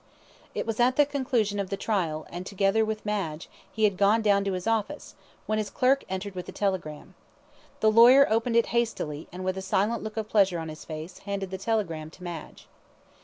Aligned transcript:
It 0.55 0.65
was 0.65 0.79
at 0.79 0.95
the 0.95 1.05
conclusion 1.05 1.59
of 1.59 1.69
the 1.69 1.77
trial; 1.77 2.25
and, 2.31 2.43
together 2.43 2.83
with 2.83 3.05
Madge, 3.05 3.47
he 3.71 3.83
had 3.83 3.97
gone 3.97 4.23
down 4.23 4.43
to 4.45 4.53
his 4.53 4.65
office, 4.65 5.13
when 5.45 5.59
his 5.59 5.69
clerk 5.69 6.03
entered 6.09 6.33
with 6.33 6.49
a 6.49 6.51
telegram. 6.51 7.13
The 7.81 7.91
lawyer 7.91 8.25
opened 8.27 8.55
it 8.55 8.65
hastily, 8.73 9.27
and, 9.31 9.45
with 9.45 9.59
a 9.59 9.61
silent 9.61 10.01
look 10.01 10.17
of 10.17 10.27
pleasure 10.27 10.57
on 10.57 10.69
his 10.69 10.85
face, 10.85 11.19
handed 11.19 11.51
the 11.51 11.59
telegram 11.59 12.09
to 12.09 12.23
Madge. 12.23 12.67